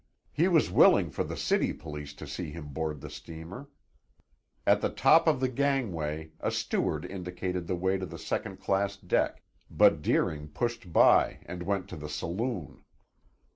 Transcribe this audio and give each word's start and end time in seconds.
He 0.31 0.47
was 0.47 0.71
willing 0.71 1.11
for 1.11 1.23
the 1.23 1.37
city 1.37 1.73
police 1.73 2.15
to 2.15 2.25
see 2.25 2.49
him 2.49 2.69
board 2.69 3.01
the 3.01 3.09
steamer. 3.11 3.69
At 4.65 4.81
the 4.81 4.89
top 4.89 5.27
of 5.27 5.39
the 5.39 5.47
gangway 5.47 6.31
a 6.39 6.49
steward 6.49 7.05
indicated 7.05 7.67
the 7.67 7.75
way 7.75 7.99
to 7.99 8.07
the 8.07 8.17
second 8.17 8.57
class 8.59 8.97
deck, 8.97 9.43
but 9.69 10.01
Deering 10.01 10.47
pushed 10.47 10.91
by 10.91 11.41
and 11.45 11.61
went 11.61 11.87
to 11.89 11.97
the 11.97 12.09
saloon. 12.09 12.83